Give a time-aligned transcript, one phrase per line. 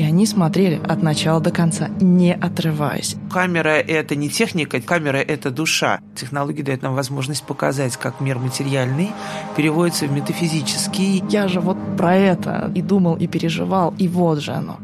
[0.00, 3.16] И они смотрели от начала до конца, не отрываясь.
[3.30, 6.00] Камера– это не техника, камера– это душа.
[6.14, 9.10] Технология дает нам возможность показать, как мир материальный
[9.58, 11.22] переводится в метафизический.
[11.28, 14.78] Я же вот про это и думал, и переживал, и вот же оно.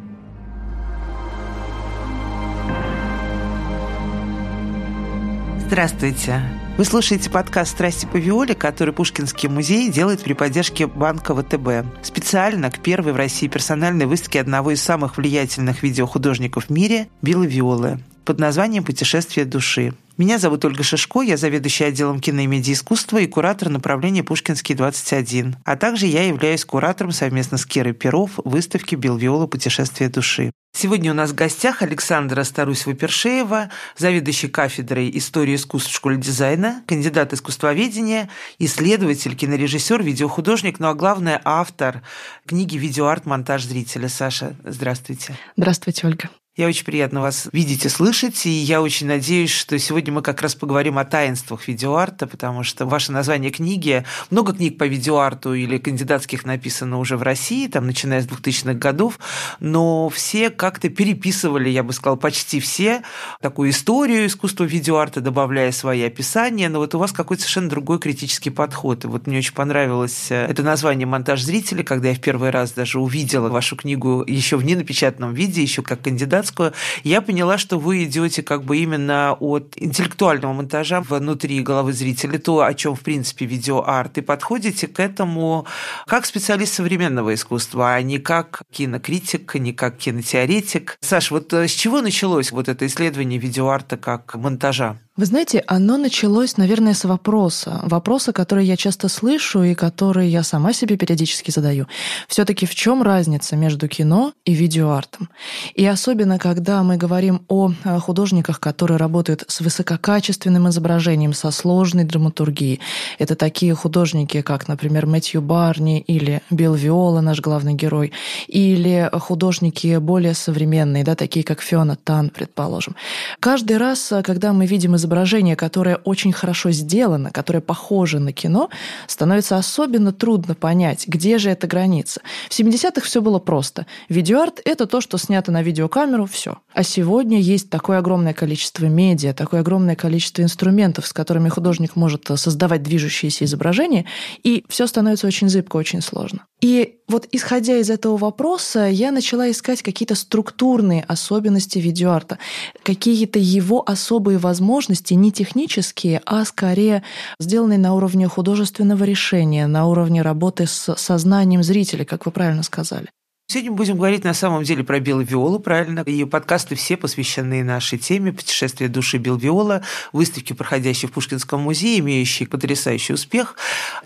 [5.60, 6.42] Здравствуйте.
[6.76, 11.86] Вы слушаете подкаст «Страсти по Виоле», который Пушкинский музей делает при поддержке банка ВТБ.
[12.02, 17.44] Специально к первой в России персональной выставке одного из самых влиятельных видеохудожников в мире– Билла
[17.44, 19.94] Виолы под названием «Путешествие души».
[20.18, 25.56] Меня зовут Ольга Шишко, я заведующий отделом кино и медиаискусства и куратор направления «Пушкинский 21».
[25.62, 29.46] А также я являюсь куратором совместно с Кирой Перов выставки «Билвиола.
[29.46, 30.52] Путешествие души».
[30.74, 37.34] Сегодня у нас в гостях Александра Старусь-Выпершеева, заведующий кафедрой истории искусств в школе дизайна, кандидат
[37.34, 42.00] искусствоведения, исследователь, кинорежиссер, видеохудожник, ну а главное автор
[42.46, 43.26] книги «Видеоарт.
[43.26, 44.08] Монтаж зрителя».
[44.08, 45.36] Саша, здравствуйте.
[45.56, 46.30] Здравствуйте, Ольга.
[46.56, 50.40] Я очень приятно вас видеть и слышать, и я очень надеюсь, что сегодня мы как
[50.40, 55.76] раз поговорим о таинствах видеоарта, потому что ваше название книги, много книг по видеоарту или
[55.76, 59.18] кандидатских написано уже в России, там, начиная с 2000-х годов,
[59.60, 63.02] но все как-то переписывали, я бы сказала, почти все,
[63.42, 68.48] такую историю искусства видеоарта, добавляя свои описания, но вот у вас какой-то совершенно другой критический
[68.48, 69.04] подход.
[69.04, 72.72] И вот мне очень понравилось э, это название «Монтаж зрителя», когда я в первый раз
[72.72, 76.72] даже увидела вашу книгу еще в ненапечатанном виде, еще как кандидат гражданскую,
[77.04, 82.62] я поняла, что вы идете как бы именно от интеллектуального монтажа внутри головы зрителя, то,
[82.62, 85.66] о чем, в принципе, видеоарт, и подходите к этому
[86.06, 90.98] как специалист современного искусства, а не как кинокритик, не как кинотеоретик.
[91.00, 94.98] Саш, вот э, с чего началось вот это исследование видеоарта как монтажа?
[95.16, 97.80] Вы знаете, оно началось, наверное, с вопроса.
[97.84, 101.86] Вопроса, который я часто слышу и который я сама себе периодически задаю.
[102.28, 105.30] все таки в чем разница между кино и видеоартом?
[105.74, 112.80] И особенно, когда мы говорим о художниках, которые работают с высококачественным изображением, со сложной драматургией.
[113.18, 118.12] Это такие художники, как, например, Мэтью Барни или Билл Виола, наш главный герой,
[118.48, 122.96] или художники более современные, да, такие как Фиона Тан, предположим.
[123.40, 128.70] Каждый раз, когда мы видим изображение изображение, которое очень хорошо сделано, которое похоже на кино,
[129.06, 132.20] становится особенно трудно понять, где же эта граница.
[132.50, 133.86] В 70-х все было просто.
[134.08, 136.58] Видеоарт— это то, что снято на видеокамеру, все.
[136.74, 142.24] А сегодня есть такое огромное количество медиа, такое огромное количество инструментов, с которыми художник может
[142.34, 144.06] создавать движущиеся изображения,
[144.42, 146.46] и все становится очень зыбко, очень сложно.
[146.60, 152.38] И вот исходя из этого вопроса, я начала искать какие-то структурные особенности видеоарта,
[152.82, 157.02] какие-то его особые возможности, не технические, а скорее
[157.38, 163.08] сделанные на уровне художественного решения, на уровне работы с сознанием зрителя, как вы правильно сказали.
[163.48, 166.00] Сегодня будем говорить на самом деле про Виолу, правильно?
[166.00, 172.00] И подкасты все посвящены нашей теме «Путешествие души Бел Виола», выставки, проходящие в Пушкинском музее,
[172.00, 173.54] имеющие потрясающий успех.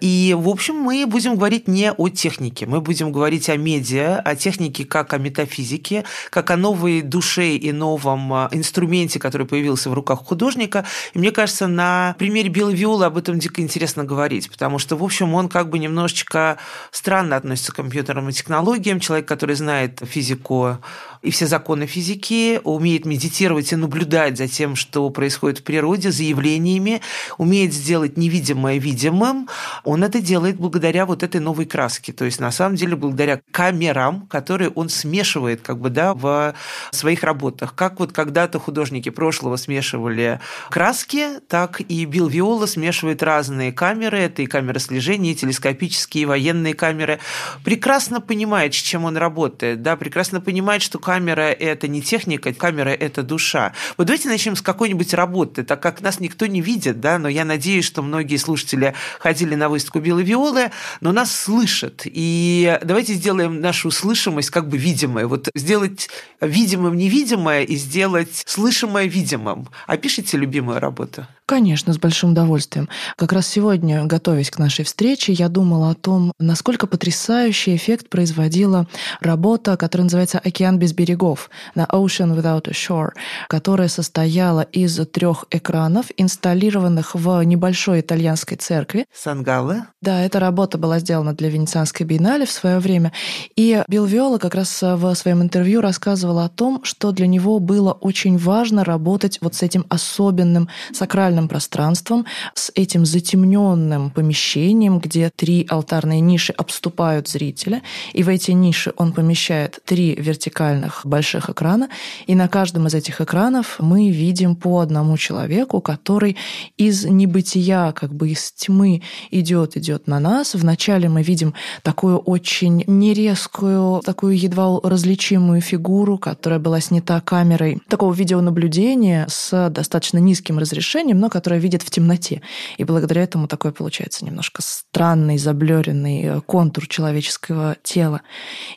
[0.03, 4.37] И, в общем, мы будем говорить не о технике, мы будем говорить о медиа, о
[4.37, 9.95] технике как о метафизике, как о новой душе и новом а, инструменте, который появился в
[9.95, 10.85] руках художника.
[11.15, 15.33] И мне кажется, на примере Виолы об этом дико интересно говорить, потому что, в общем,
[15.33, 16.59] он как бы немножечко
[16.91, 20.79] странно относится к компьютерным технологиям, человек, который знает физику
[21.23, 26.23] и все законы физики, умеет медитировать и наблюдать за тем, что происходит в природе, за
[26.23, 27.03] явлениями,
[27.37, 29.49] умеет сделать невидимое видимым,
[29.85, 32.13] он это делает благодаря вот этой новой краске.
[32.13, 36.55] То есть, на самом деле, благодаря камерам, которые он смешивает как бы, да, в
[36.91, 37.75] своих работах.
[37.75, 44.19] Как вот когда-то художники прошлого смешивали краски, так и Билл Виола смешивает разные камеры.
[44.21, 47.19] Это и камеры слежения, и телескопические, и военные камеры.
[47.65, 52.91] Прекрасно понимает, с чем он работает, да, прекрасно понимает, что камера– это не техника, камера–
[53.07, 53.73] это душа.
[53.97, 57.45] Вот давайте начнем с какой-нибудь работы, так как нас никто не видит, да, но я
[57.45, 62.03] надеюсь, что многие слушатели ходили на выставку Белой Виолы, но нас слышат.
[62.05, 65.25] И давайте сделаем нашу слышимость как бы видимой.
[65.27, 66.09] Вот сделать
[66.41, 69.67] видимым невидимое и сделать слышимое видимым.
[69.89, 71.27] Опишите любимую работу.
[71.51, 72.89] Конечно, с большим удовольствием.
[73.17, 78.87] Как раз сегодня, готовясь к нашей встрече, я думала о том, насколько потрясающий эффект производила
[79.21, 83.11] работа, которая называется «Океан без берегов» на Ocean Without a Shore,
[83.49, 89.07] которая состояла из трех экранов, инсталлированных в небольшой итальянской церкви.
[89.13, 89.83] Сангалы?
[90.01, 93.13] Да, эта работа была сделана для Венецианской биеннале в свое время.
[93.57, 97.91] И Билл Виола как раз в своем интервью рассказывал о том, что для него было
[97.91, 105.31] очень важно работать вот с этим особенным сакральным вертикальным пространством, с этим затемненным помещением, где
[105.31, 107.83] три алтарные ниши обступают зрителя,
[108.13, 111.89] и в эти ниши он помещает три вертикальных больших экрана,
[112.29, 116.37] и на каждом из этих экранов мы видим по одному человеку, который
[116.79, 120.55] из небытия, как бы из тьмы идет, идет на нас.
[120.55, 128.13] Вначале мы видим такую очень нерезкую, такую едва различимую фигуру, которая была снята камерой такого
[128.13, 132.43] видеонаблюдения с достаточно низким разрешением, но которая видит в темноте.
[132.77, 138.21] И благодаря этому такой получается немножко странный, заблюренный э, контур человеческого тела.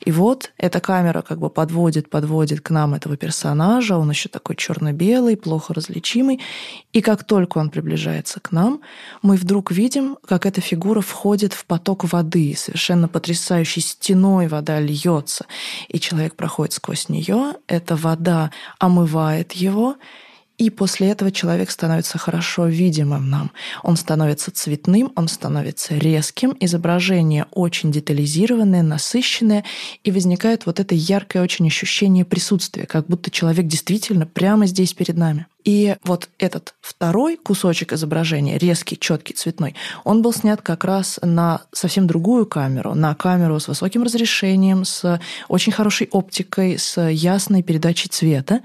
[0.05, 4.55] И вот эта камера как бы подводит, подводит к нам этого персонажа, он еще такой
[4.55, 6.39] черно-белый, плохо различимый.
[6.93, 8.81] И как только он приближается к нам,
[9.21, 15.45] мы вдруг видим, как эта фигура входит в поток воды, совершенно потрясающей стеной вода льется,
[15.87, 19.95] и человек проходит сквозь нее, эта вода омывает его,
[20.57, 23.51] и после этого человек становится хорошо видимым нам.
[23.81, 29.63] Он становится цветным, он становится резким, изображение очень детализированное, насыщенное,
[30.03, 35.17] и возникает вот это яркое очень ощущение присутствия, как будто человек действительно прямо здесь перед
[35.17, 35.47] нами.
[35.63, 41.61] И вот этот второй кусочек изображения, резкий, четкий, цветной, он был снят как раз на
[41.71, 48.09] совсем другую камеру, на камеру с высоким разрешением, с очень хорошей оптикой, с ясной передачей
[48.09, 48.61] цвета.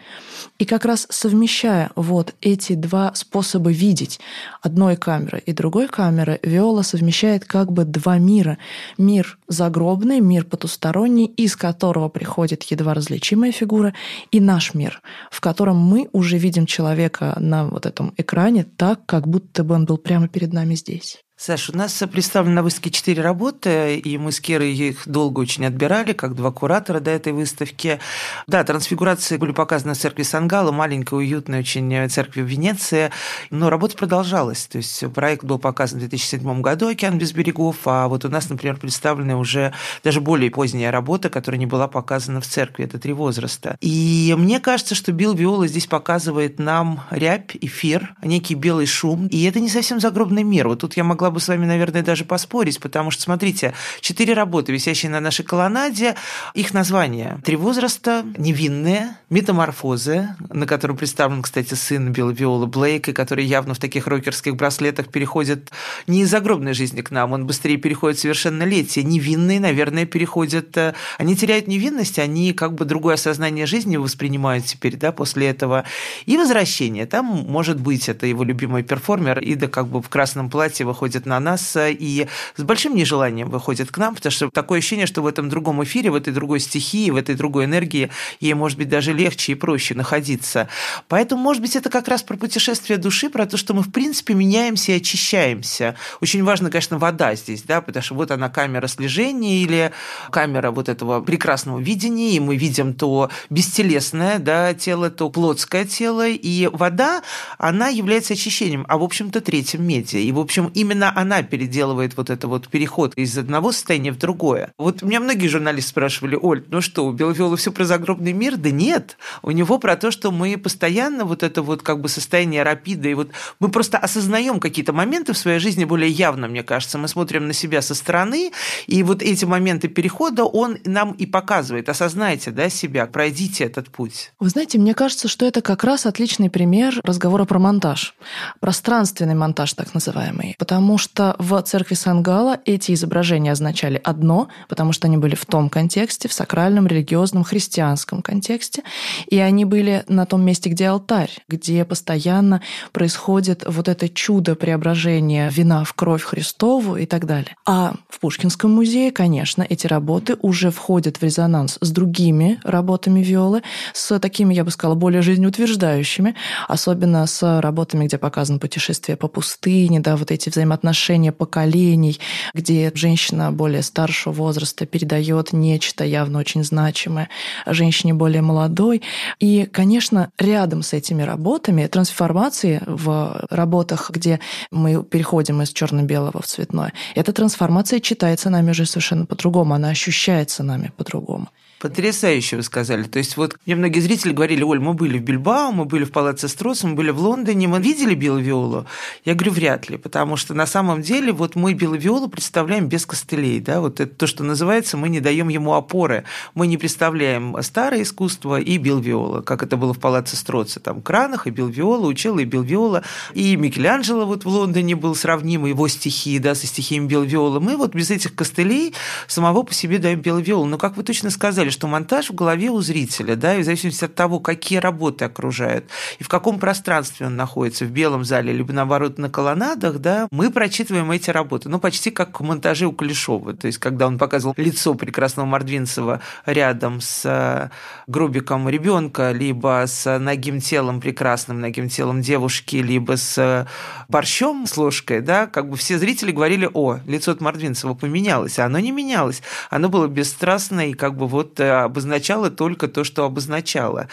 [0.58, 4.18] И как раз совмещая вот эти два способа видеть
[4.60, 8.58] одной камеры и другой камеры, Виола совмещает как бы два мира.
[8.96, 13.94] Мир загробный, мир потусторонний, из которого приходит едва различимая фигура,
[14.30, 15.00] и наш мир,
[15.30, 19.74] в котором мы уже видим человека, человека на вот этом экране так, как будто бы
[19.74, 21.18] он был прямо перед нами здесь.
[21.40, 25.64] Саша, у нас представлены на выставке четыре работы, и мы с Керой их долго очень
[25.66, 28.00] отбирали, как два куратора до этой выставки.
[28.48, 33.12] Да, трансфигурации были показаны в церкви Сангала, маленькая, уютная очень церкви в Венеции,
[33.50, 34.66] но работа продолжалась.
[34.66, 38.50] То есть проект был показан в 2007 году «Океан без берегов», а вот у нас,
[38.50, 43.12] например, представлены уже даже более поздняя работа, которая не была показана в церкви, это «Три
[43.12, 43.76] возраста».
[43.80, 49.44] И мне кажется, что Билл Виола здесь показывает нам рябь, эфир, некий белый шум, и
[49.44, 50.66] это не совсем загробный мир.
[50.66, 54.32] Вот тут я могла могла бы с вами, наверное, даже поспорить, потому что, смотрите, четыре
[54.32, 56.14] работы, висящие на нашей колоннаде,
[56.54, 63.44] их название «Три возраста», «Невинные», «Метаморфозы», на котором представлен, кстати, сын Билла Виола Блейка, который
[63.44, 65.70] явно в таких рокерских браслетах переходит
[66.06, 69.04] не из загробной жизни к нам, он быстрее переходит в совершеннолетие.
[69.04, 70.76] «Невинные», наверное, переходят...
[70.78, 75.84] Э, они теряют невинность, они как бы другое осознание жизни воспринимают теперь, да, после этого.
[76.24, 77.04] И «Возвращение».
[77.04, 81.26] Там, может быть, это его любимый перформер, Ида как бы в красном платье выходит выходит
[81.26, 82.26] на нас э, и
[82.56, 86.10] с большим нежеланием выходит к нам, потому что такое ощущение, что в этом другом эфире,
[86.10, 88.10] в этой другой стихии, в этой другой энергии
[88.40, 90.68] ей, может быть, даже легче и проще находиться.
[91.08, 94.34] Поэтому, может быть, это как раз про путешествие души, про то, что мы, в принципе,
[94.34, 95.94] меняемся и очищаемся.
[96.20, 99.92] Очень важно, конечно, вода здесь, да, потому что вот она камера слежения или
[100.30, 106.28] камера вот этого прекрасного видения, и мы видим то бестелесное да, тело, то плотское тело,
[106.28, 107.22] и вода,
[107.58, 110.18] она является очищением, а, в общем-то, третьим медиа.
[110.18, 114.72] И, в общем, именно она переделывает вот это вот переход из одного состояния в другое.
[114.78, 118.56] Вот меня многие журналисты спрашивали, Оль, ну что, у Беловиола все про загробный мир?
[118.56, 122.62] Да нет, у него про то, что мы постоянно вот это вот как бы состояние
[122.62, 126.98] рапида, и вот мы просто осознаем какие-то моменты в своей жизни более явно, мне кажется.
[126.98, 128.52] Мы смотрим на себя со стороны,
[128.86, 131.88] и вот эти моменты перехода он нам и показывает.
[131.88, 134.32] Осознайте да, себя, пройдите этот путь.
[134.38, 138.14] Вы знаете, мне кажется, что это как раз отличный пример разговора про монтаж.
[138.60, 140.54] Пространственный монтаж, так называемый.
[140.58, 145.68] Потому что в церкви Сангала эти изображения означали одно, потому что они были в том
[145.68, 148.82] контексте, в сакральном, религиозном, христианском контексте,
[149.26, 152.60] и они были на том месте, где алтарь, где постоянно
[152.92, 157.56] происходит вот это чудо преображения вина в кровь Христову и так далее.
[157.66, 163.62] А в Пушкинском музее, конечно, эти работы уже входят в резонанс с другими работами Виолы,
[163.94, 166.34] с такими, я бы сказала, более жизнеутверждающими,
[166.66, 172.18] особенно с работами, где показано путешествие по пустыне, да, вот эти взаимоотношения отношения поколений,
[172.54, 177.28] где женщина более старшего возраста передает нечто явно очень значимое
[177.66, 179.02] женщине более молодой.
[179.38, 184.40] И, конечно, рядом с этими работами трансформации в работах, где
[184.70, 190.62] мы переходим из черно-белого в цветное, эта трансформация читается нами уже совершенно по-другому, она ощущается
[190.62, 191.48] нами по-другому.
[191.80, 193.04] Потрясающе вы сказали.
[193.04, 196.10] То есть вот мне многие зрители говорили, Оль, мы были в Бильбао, мы были в
[196.10, 198.86] Палаццо Стросс, мы были в Лондоне, мы видели Билла Виолу?
[199.24, 203.04] Я говорю, вряд ли, потому что на самом самом деле вот мы Беловиолу представляем без
[203.04, 206.22] костылей, да, вот это то, что называется, мы не даем ему опоры,
[206.54, 211.48] мы не представляем старое искусство и Белвиола, как это было в Палаце Строца, там Кранах
[211.48, 213.02] и Белвиола, учила и Белвиола,
[213.34, 217.92] и Микеланджело вот в Лондоне был сравним, его стихи, да, со стихиями Белвиола, мы вот
[217.92, 218.94] без этих костылей
[219.26, 222.80] самого по себе даем Белвиолу, но как вы точно сказали, что монтаж в голове у
[222.82, 225.86] зрителя, да, и в зависимости от того, какие работы окружают,
[226.20, 230.52] и в каком пространстве он находится, в белом зале, либо наоборот на колоннадах, да, мы
[230.58, 234.54] прочитываем эти работы, ну, почти как в монтаже у Кулешова, то есть когда он показывал
[234.56, 237.70] лицо прекрасного Мордвинцева рядом с э,
[238.08, 243.66] грубиком ребенка, либо с ногим телом прекрасным, ногим телом девушки, либо с э,
[244.08, 248.64] борщом с ложкой, да, как бы все зрители говорили, о, лицо от Мордвинцева поменялось, а
[248.64, 253.24] оно не менялось, оно было бесстрастно и как бы вот э, обозначало только то, что
[253.24, 254.08] обозначало.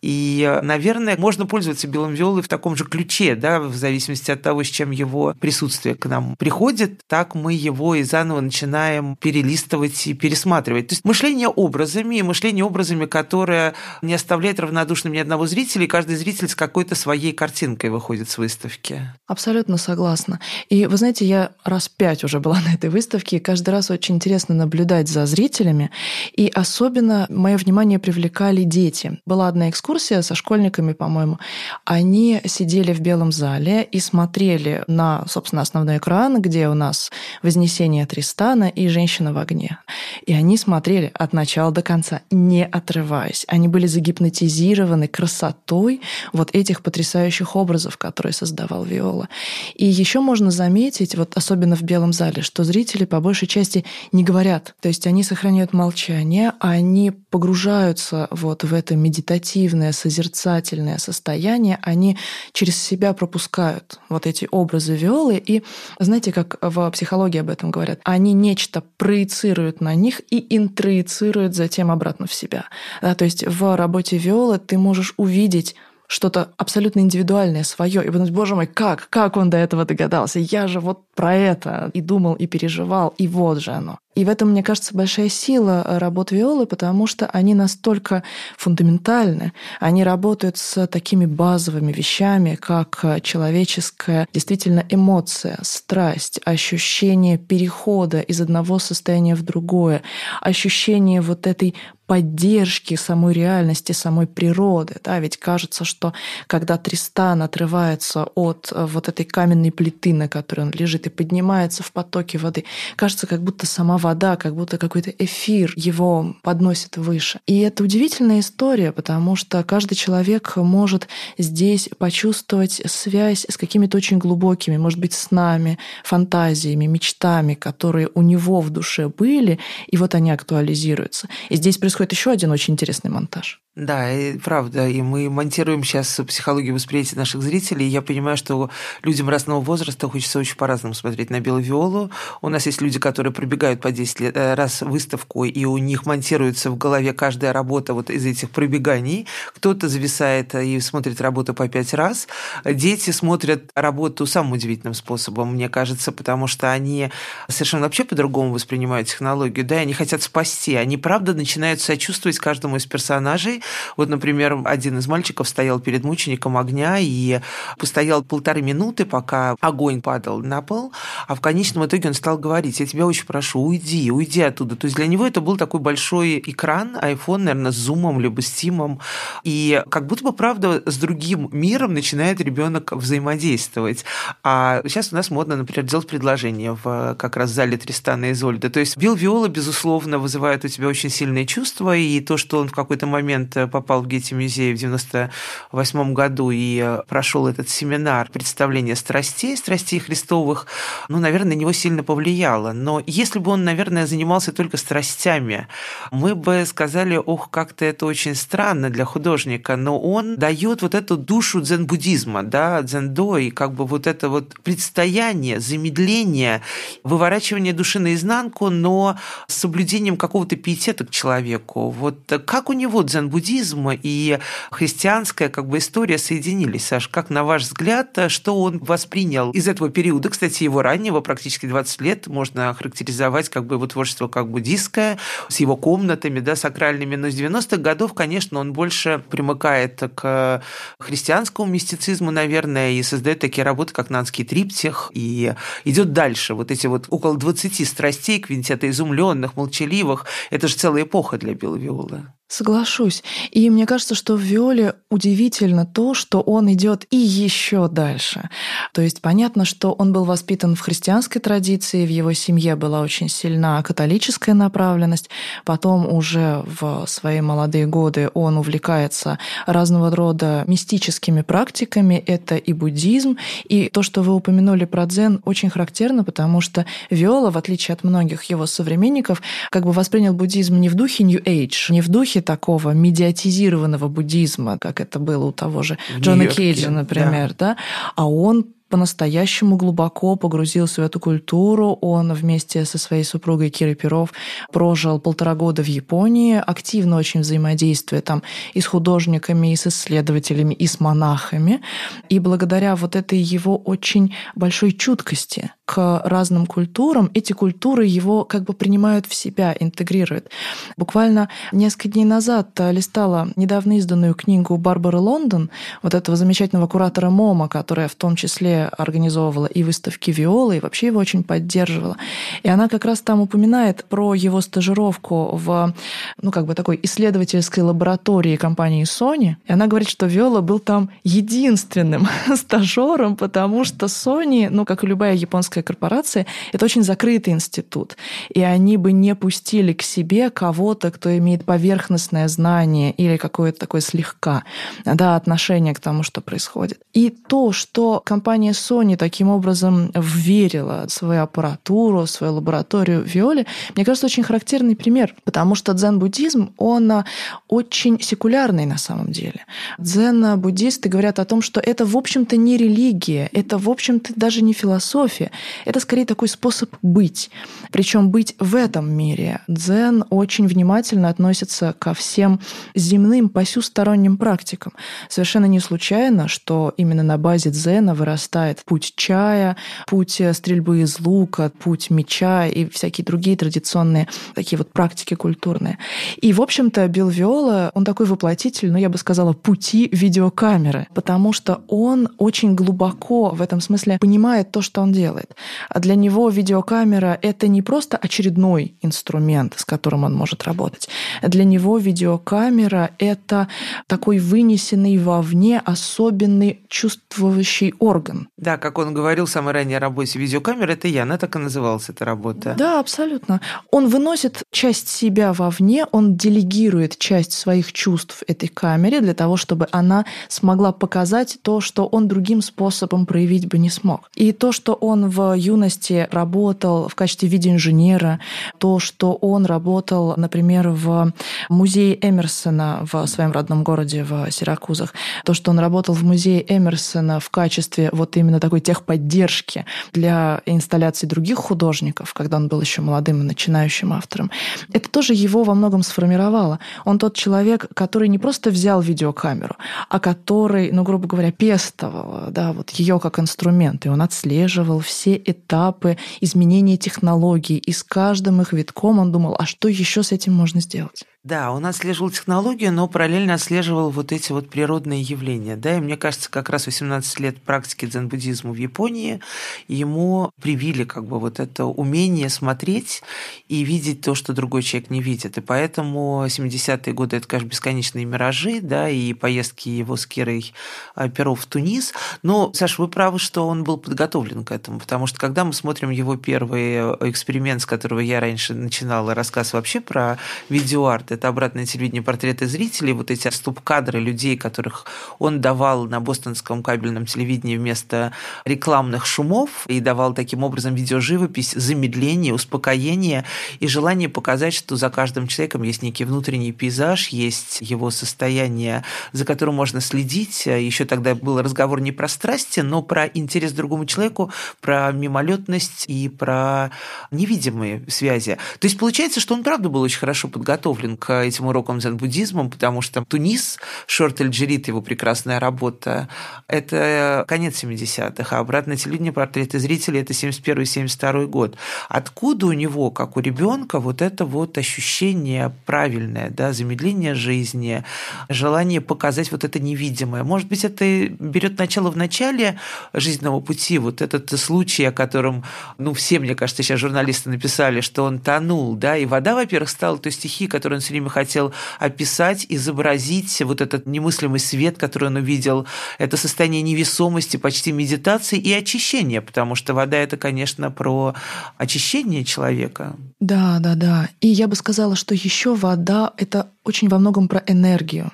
[0.00, 4.62] И, наверное, можно пользоваться белым виолой в таком же ключе, да, в зависимости от того,
[4.62, 10.14] с чем его присутствие к нам приходит, так мы его и заново начинаем перелистывать и
[10.14, 10.88] пересматривать.
[10.88, 15.88] То есть мышление образами, и мышление образами, которое не оставляет равнодушным ни одного зрителя, и
[15.88, 19.02] каждый зритель с какой-то своей картинкой выходит с выставки.
[19.26, 20.40] Абсолютно согласна.
[20.68, 24.16] И вы знаете, я раз пять уже была на этой выставке, и каждый раз очень
[24.16, 25.90] интересно наблюдать за зрителями,
[26.36, 29.18] и особенно мое внимание привлекали дети.
[29.26, 31.38] Была одна экскурсия со школьниками, по-моему.
[31.84, 37.10] Они сидели в белом зале и смотрели на, собственно, основной экран, где у нас
[37.42, 39.78] Вознесение Тристана и Женщина в огне.
[40.26, 43.44] И они смотрели от начала до конца, не отрываясь.
[43.48, 46.00] Они были загипнотизированы красотой
[46.32, 49.28] вот этих потрясающих образов, которые создавал Виола.
[49.76, 54.24] И еще можно заметить, вот особенно в Белом зале, что зрители по большей части не
[54.24, 54.74] говорят.
[54.80, 62.18] То есть они сохраняют молчание, они погружаются вот в это медитативное, созерцательное состояние, они
[62.52, 65.42] через себя пропускают вот эти образы Виолы.
[65.46, 65.62] И
[65.98, 71.90] знаете, как в психологии об этом говорят, они нечто проецируют на них и интроицируют затем
[71.90, 72.64] обратно в себя.
[73.02, 75.74] Да, то есть в работе Виолы ты можешь увидеть
[76.08, 80.38] что-то абсолютно индивидуальное, свое, и подумать, боже мой, как, как он до этого догадался?
[80.38, 83.98] Я же вот про это и думал, и переживал, и вот же оно.
[84.18, 88.24] И в этом, мне кажется, большая сила работ Виолы, потому что они настолько
[88.56, 98.40] фундаментальны, они работают с такими базовыми вещами, как человеческая действительно эмоция, страсть, ощущение перехода из
[98.40, 100.02] одного состояния в другое,
[100.40, 101.76] ощущение вот этой
[102.08, 104.96] поддержки самой реальности, самой природы.
[105.04, 105.20] Да?
[105.20, 106.14] Ведь кажется, что
[106.46, 111.82] когда Тристан отрывается от э, вот этой каменной плиты, на которой он лежит, и поднимается
[111.82, 112.64] в потоке воды,
[112.96, 117.40] кажется, как будто сама вода, как будто какой-то эфир его подносит выше.
[117.46, 124.18] И это удивительная история, потому что каждый человек может здесь почувствовать связь с какими-то очень
[124.18, 130.14] глубокими, может быть, с нами, фантазиями, мечтами, которые у него в душе были, и вот
[130.14, 131.28] они актуализируются.
[131.48, 133.60] И здесь происходит еще один очень интересный монтаж.
[133.78, 134.88] Да, и правда.
[134.88, 137.86] И мы монтируем сейчас психологию восприятия наших зрителей.
[137.86, 138.70] И я понимаю, что
[139.04, 142.10] людям разного возраста хочется очень по-разному смотреть на белую виолу.
[142.42, 146.06] У нас есть люди, которые пробегают по 10 лет, э, раз выставку, и у них
[146.06, 149.26] монтируется в голове каждая работа вот из этих пробеганий.
[149.54, 152.28] Кто-то зависает и смотрит работу по пять раз.
[152.64, 157.10] Дети смотрят работу самым удивительным способом, мне кажется, потому что они
[157.48, 159.64] совершенно вообще по-другому воспринимают технологию.
[159.64, 160.74] Да, и они хотят спасти.
[160.74, 163.62] Они, правда, начинают сочувствовать каждому из персонажей,
[163.96, 167.40] вот, например, один из мальчиков стоял перед мучеником огня и
[167.78, 170.92] постоял полторы минуты, пока огонь падал на пол,
[171.26, 174.76] а в конечном итоге он стал говорить, я тебя очень прошу, уйди, уйди оттуда.
[174.76, 178.50] То есть для него это был такой большой экран, iPhone, наверное, с зумом либо с
[178.50, 179.00] тимом,
[179.44, 184.04] и как будто бы, правда, с другим миром начинает ребенок взаимодействовать.
[184.42, 188.70] А сейчас у нас модно, например, делать предложение в как раз зале Тристана и Изольда.
[188.70, 192.68] То есть Билл Виола, безусловно, вызывает у тебя очень сильные чувства, и то, что он
[192.68, 198.28] в какой-то момент попал в Гетти музей в 98 году и э, прошел этот семинар
[198.30, 200.66] представления страстей, страстей Христовых,
[201.08, 202.72] ну, наверное, на него сильно повлияло.
[202.72, 205.68] Но если бы он, наверное, занимался только страстями,
[206.10, 211.16] мы бы сказали, ох, как-то это очень странно для художника, но он дает вот эту
[211.16, 216.62] душу дзен-буддизма, да, дзендо, и как бы вот это вот предстояние, замедление,
[217.04, 221.90] выворачивание души наизнанку, но с соблюдением какого-то пиетета к человеку.
[221.90, 224.38] Вот как у него дзен-буддизм буддизм и
[224.70, 226.86] христианская как бы история соединились.
[226.86, 231.66] Саш, как на ваш взгляд, что он воспринял из этого периода, кстати, его раннего, практически
[231.66, 237.16] 20 лет, можно характеризовать как бы его творчество как буддистское, с его комнатами, да, сакральными,
[237.16, 240.62] но с 90-х годов, конечно, он больше примыкает к
[240.98, 246.54] христианскому мистицизму, наверное, и создает такие работы, как «Нанский триптих», и идет дальше.
[246.54, 252.34] Вот эти вот около 20 страстей, квинтета изумленных, молчаливых, это же целая эпоха для Беловиола.
[252.48, 253.22] Соглашусь.
[253.50, 258.48] И мне кажется, что в Виоле удивительно то, что он идет и еще дальше.
[258.94, 263.28] То есть понятно, что он был воспитан в христианской традиции, в его семье была очень
[263.28, 265.28] сильна католическая направленность.
[265.66, 272.14] Потом уже в свои молодые годы он увлекается разного рода мистическими практиками.
[272.14, 277.50] Это и буддизм, и то, что вы упомянули про дзен, очень характерно, потому что Виола,
[277.50, 281.92] в отличие от многих его современников, как бы воспринял буддизм не в духе New Age,
[281.92, 286.90] не в духе духе такого медиатизированного буддизма, как это было у того же Джона Кейджа,
[286.90, 287.74] например, да.
[287.74, 287.76] да,
[288.16, 291.98] а он по-настоящему глубоко погрузился в эту культуру.
[292.00, 294.32] Он вместе со своей супругой Кирой Перов
[294.72, 298.42] прожил полтора года в Японии, активно очень взаимодействуя там
[298.74, 301.80] и с художниками, и с исследователями, и с монахами.
[302.28, 308.64] И благодаря вот этой его очень большой чуткости к разным культурам, эти культуры его как
[308.64, 310.50] бы принимают в себя, интегрируют.
[310.96, 315.70] Буквально несколько дней назад листала недавно изданную книгу Барбары Лондон,
[316.02, 321.06] вот этого замечательного куратора МОМА, которая в том числе организовывала и выставки Виолы, и вообще
[321.06, 322.16] его очень поддерживала.
[322.62, 325.94] И она как раз там упоминает про его стажировку в,
[326.40, 329.56] ну, как бы такой исследовательской лаборатории компании Sony.
[329.66, 335.06] И она говорит, что Виола был там единственным стажером, потому что Sony, ну, как и
[335.06, 338.16] любая японская корпорация, это очень закрытый институт.
[338.48, 344.00] И они бы не пустили к себе кого-то, кто имеет поверхностное знание или какое-то такое
[344.00, 344.64] слегка
[345.04, 347.00] да, отношение к тому, что происходит.
[347.12, 354.26] И то, что компания Sony таким образом верила свою аппаратуру, свою лабораторию Виоле, мне кажется,
[354.26, 357.24] очень характерный пример, потому что дзен-буддизм, он
[357.68, 359.64] очень секулярный на самом деле.
[359.98, 364.72] Дзен-буддисты говорят о том, что это, в общем-то, не религия, это, в общем-то, даже не
[364.72, 365.50] философия,
[365.84, 367.50] это скорее такой способ быть.
[367.90, 369.60] Причем быть в этом мире.
[369.68, 372.60] Дзен очень внимательно относится ко всем
[372.94, 374.92] земным посюсторонним практикам.
[375.28, 381.70] Совершенно не случайно, что именно на базе дзена вырастает путь чая, путь стрельбы из лука,
[381.78, 385.98] путь меча и всякие другие традиционные такие вот практики культурные.
[386.36, 391.52] И, в общем-то, Билл Виола, он такой воплотитель, ну, я бы сказала, пути видеокамеры, потому
[391.52, 395.54] что он очень глубоко в этом смысле понимает то, что он делает.
[395.88, 401.08] А для него видеокамера— это не просто очередной инструмент, с которым он может работать.
[401.42, 403.68] Для него видеокамера— это
[404.06, 408.47] такой вынесенный вовне особенный чувствующий орган.
[408.56, 412.08] Да, как он говорил в самой ранней работе, видеокамера— это я, она так и называлась,
[412.08, 412.74] эта работа.
[412.76, 413.60] Да, абсолютно.
[413.90, 419.86] Он выносит часть себя вовне, он делегирует часть своих чувств этой камере для того, чтобы
[419.92, 424.30] она смогла показать то, что он другим способом проявить бы не смог.
[424.34, 428.40] И то, что он в юности работал в качестве видеоинженера,
[428.78, 431.32] то, что он работал, например, в
[431.68, 437.40] музее Эмерсона в своем родном городе в Сиракузах, то, что он работал в музее Эмерсона
[437.40, 443.42] в качестве вот именно такой техподдержки для инсталляций других художников, когда он был еще молодым
[443.42, 444.50] и начинающим автором,
[444.92, 446.78] это тоже его во многом сформировало.
[447.04, 449.76] Он тот человек, который не просто взял видеокамеру,
[450.08, 455.36] а который, ну, грубо говоря, пестовал да, вот ее как инструмент, и он отслеживал все
[455.36, 460.54] этапы изменения технологий, и с каждым их витком он думал, а что еще с этим
[460.54, 461.24] можно сделать?
[461.44, 465.76] Да, он отслеживал технологию, но параллельно отслеживал вот эти вот природные явления.
[465.76, 469.40] Да, и мне кажется, как раз 18 лет практики дзен-буддизма в Японии
[469.86, 473.22] ему привили как бы вот это умение смотреть
[473.68, 475.58] и видеть то, что другой человек не видит.
[475.58, 480.74] И поэтому 70-е годы– это, конечно, бесконечные миражи, да, и поездки его с Кирой
[481.14, 482.14] а, Перов в Тунис.
[482.42, 486.10] Но, Саша, вы правы, что он был подготовлен к этому, потому что когда мы смотрим
[486.10, 490.36] его первый э, эксперимент, с которого я раньше начинала рассказ вообще про
[490.68, 495.06] видеоарт, это обратное телевидение портреты зрителей, вот эти стоп-кадры людей, которых
[495.38, 498.32] он давал на бостонском кабельном телевидении вместо
[498.64, 503.44] рекламных шумов и давал таким образом видеоживопись, замедление, успокоение
[503.80, 509.44] и желание показать, что за каждым человеком есть некий внутренний пейзаж, есть его состояние, за
[509.44, 510.66] которым можно следить.
[510.66, 516.04] Еще тогда был разговор не про страсти, но про интерес к другому человеку, про мимолетность
[516.08, 516.90] и про
[517.30, 518.56] невидимые связи.
[518.78, 523.02] То есть получается, что он правда был очень хорошо подготовлен к этим урокам дзен-буддизма, потому
[523.02, 526.28] что Тунис, Шорт Эль-Джерит, его прекрасная работа,
[526.66, 531.76] это конец 70-х 70-х, а обратное телевидение портреты зрителей это 71-72 год.
[532.08, 538.04] Откуда у него, как у ребенка, вот это вот ощущение правильное, да, замедление жизни,
[538.48, 540.44] желание показать вот это невидимое?
[540.44, 542.78] Может быть, это берет начало в начале
[543.12, 545.64] жизненного пути, вот этот случай, о котором,
[545.98, 550.18] ну, все, мне кажется, сейчас журналисты написали, что он тонул, да, и вода, во-первых, стала
[550.18, 555.36] той стихией, которую он все время хотел описать, изобразить вот этот немыслимый свет, который он
[555.36, 555.86] увидел,
[556.18, 561.34] это состояние невесомости, почти медитации и очищения, потому что вода– это, конечно, про
[561.78, 563.16] очищение человека.
[563.40, 564.28] Да, да, да.
[564.42, 568.32] И я бы сказала, что еще вода– это очень во многом про энергию.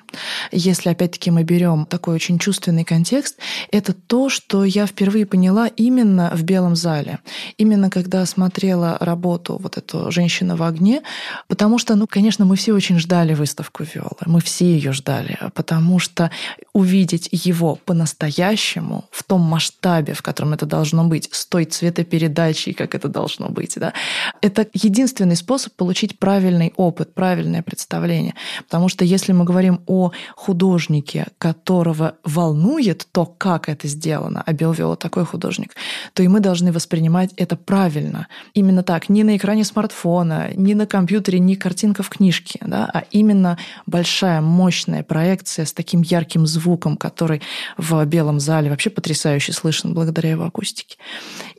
[0.51, 3.37] Если, опять-таки, мы берем такой очень чувственный контекст,
[3.71, 7.19] это то, что я впервые поняла именно в «Белом зале».
[7.57, 11.01] Именно когда смотрела работу вот эту «Женщина в огне»,
[11.47, 15.99] потому что, ну, конечно, мы все очень ждали выставку Виолы, мы все ее ждали, потому
[15.99, 16.31] что
[16.73, 22.95] увидеть его по-настоящему в том масштабе, в котором это должно быть, с той цветопередачей, как
[22.95, 23.93] это должно быть, да,
[24.41, 28.33] это единственный способ получить правильный опыт, правильное представление.
[28.65, 34.95] Потому что если мы говорим о художнике, которого волнует то, как это сделано, а Белвиола
[34.95, 35.75] такой художник,
[36.13, 38.27] то и мы должны воспринимать это правильно.
[38.53, 43.03] Именно так, не на экране смартфона, не на компьютере, не картинка в книжке, да, а
[43.11, 47.41] именно большая, мощная проекция с таким ярким звуком, который
[47.77, 50.97] в белом зале вообще потрясающе слышен благодаря его акустике.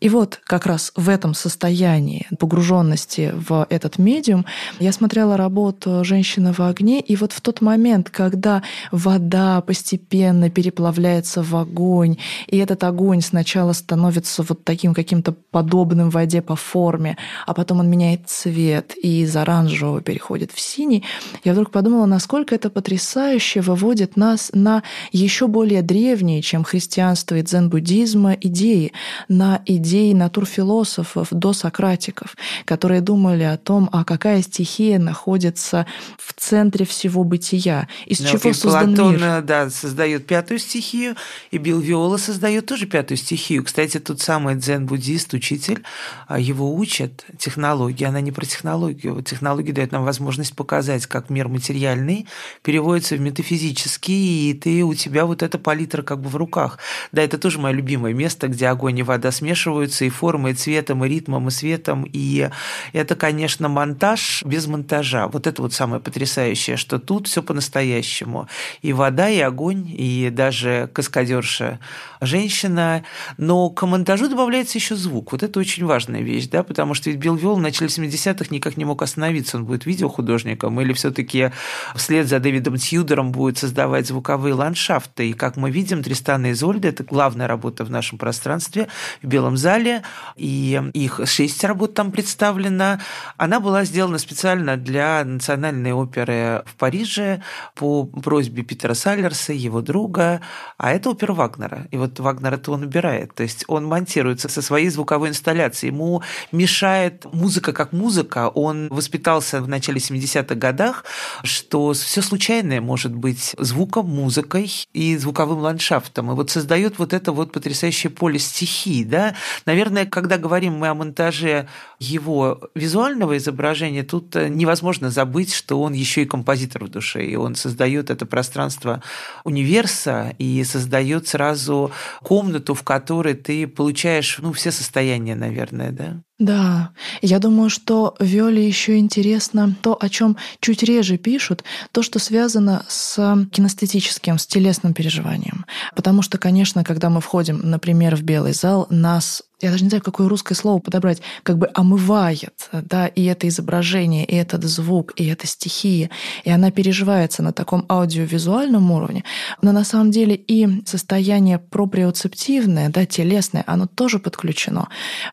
[0.00, 4.46] И вот как раз в этом состоянии погруженности в этот медиум
[4.78, 8.62] я смотрела работу «Женщина в огне», и вот в тот момент, когда
[8.92, 16.42] вода постепенно переплавляется в огонь, и этот огонь сначала становится вот таким каким-то подобным воде
[16.42, 21.04] по форме, а потом он меняет цвет и из оранжевого переходит в синий,
[21.44, 27.42] я вдруг подумала, насколько это потрясающе выводит нас на еще более древние, чем христианство и
[27.42, 28.92] дзен-буддизма, идеи,
[29.28, 35.86] на идеи натурфилософов, досократиков, которые думали о том, а какая стихия находится
[36.18, 36.34] в
[36.66, 39.42] центре всего бытия, из ну, чего и создан Платон, мир.
[39.42, 41.14] да, создает пятую стихию,
[41.52, 43.62] и Билл Виола создает тоже пятую стихию.
[43.62, 45.82] Кстати, тот самый дзен-буддист, учитель,
[46.26, 48.04] а, его учат технологии.
[48.04, 49.22] Она не про технологию.
[49.22, 52.26] Технология дает нам возможность показать, как мир материальный
[52.62, 56.78] переводится в метафизический, и ты, у тебя вот эта палитра как бы в руках.
[57.12, 61.04] Да, это тоже мое любимое место, где огонь и вода смешиваются и формой, и цветом,
[61.04, 62.08] и ритмом, и светом.
[62.12, 62.50] И
[62.92, 65.28] это, конечно, монтаж без монтажа.
[65.28, 68.48] Вот это вот самое потрясающее, что тут все по-настоящему.
[68.82, 71.80] И вода, и огонь, и даже каскадерша
[72.20, 73.04] женщина.
[73.36, 75.32] Но к монтажу добавляется еще звук.
[75.32, 78.76] Вот это очень важная вещь, да, потому что ведь Билл Вилл в начале 70-х никак
[78.76, 79.56] не мог остановиться.
[79.56, 81.50] Он будет видеохудожником или все таки
[81.94, 85.30] вслед за Дэвидом Тьюдером будет создавать звуковые ландшафты.
[85.30, 88.88] И как мы видим, Тристана и Изольда– это главная работа в нашем пространстве,
[89.22, 90.02] в Белом зале,
[90.36, 92.98] и их шесть работ там представлено.
[93.36, 96.35] Она была сделана специально для национальной оперы
[96.66, 97.42] в Париже
[97.74, 100.40] по просьбе Питера Саллерса, его друга,
[100.78, 101.86] а это опера Вагнера.
[101.90, 105.92] И вот Вагнер это он убирает, то есть он монтируется со своей звуковой инсталляцией.
[105.92, 106.22] Ему
[106.52, 108.48] мешает музыка как музыка.
[108.48, 111.04] Он воспитался в начале 70-х годах,
[111.42, 116.32] что все случайное может быть звуком, музыкой и звуковым ландшафтом.
[116.32, 119.04] И вот создает вот это вот потрясающее поле стихий.
[119.04, 119.34] Да?
[119.64, 121.68] Наверное, когда говорим мы о монтаже
[121.98, 127.54] его визуального изображения, тут невозможно забыть, что он еще и композитор в душе, и он
[127.54, 129.02] создает это пространство
[129.44, 136.22] универса и создает сразу комнату, в которой ты получаешь ну, все состояния, наверное, да?
[136.38, 136.90] Да,
[137.22, 142.84] я думаю, что Виоле еще интересно то, о чем чуть реже пишут, то, что связано
[142.88, 143.16] с
[143.50, 145.64] кинестетическим, с телесным переживанием.
[145.94, 150.02] Потому что, конечно, когда мы входим, например, в белый зал, нас я даже не знаю,
[150.02, 155.26] какое русское слово подобрать, как бы омывает, да, и это изображение, и этот звук, и
[155.26, 156.10] эта стихия,
[156.44, 159.24] и она переживается на таком аудиовизуальном уровне,
[159.62, 164.88] но на самом деле и состояние проприоцептивное, да, телесное, оно тоже подключено,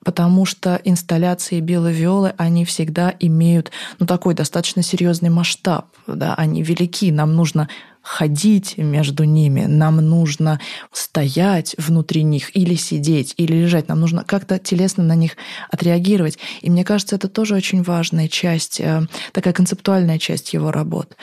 [0.05, 6.63] потому что инсталляции белой виолы, они всегда имеют, ну, такой достаточно серьезный масштаб, да, они
[6.63, 7.67] велики, нам нужно
[8.03, 10.59] ходить между ними, нам нужно
[10.91, 15.37] стоять внутри них или сидеть, или лежать, нам нужно как-то телесно на них
[15.71, 16.37] отреагировать.
[16.61, 21.15] И мне кажется, это тоже очень важная часть, э, такая концептуальная часть его работ.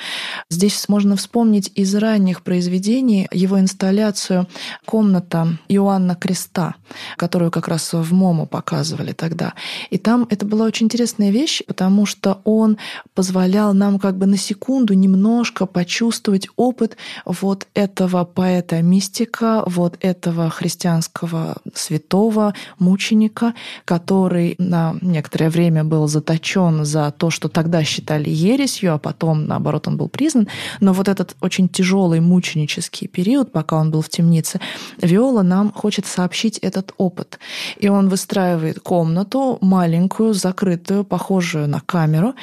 [0.49, 4.49] Здесь можно вспомнить из ранних произведений его инсталляцию
[4.87, 6.77] «Комната Иоанна Креста»,
[7.16, 9.53] которую как раз в МОМО показывали тогда.
[9.90, 12.79] И там это была очень интересная вещь, потому что он
[13.14, 21.57] позволял нам как бы на секунду немножко почувствовать опыт вот этого поэта-мистика, вот этого христианского
[21.75, 23.55] святого, мученика,
[23.85, 29.89] который на некоторое время был заточен за то, что тогда считали ересью, а потом, наоборот,
[29.89, 30.49] он был признан.
[30.81, 34.61] Но вот этот очень тяжелый мученический период, пока он был в темнице,
[35.03, 37.39] Виола нам хочет сообщить этот опыт.
[37.79, 42.35] И он выстраивает комнату маленькую, закрытую, похожую на камеру.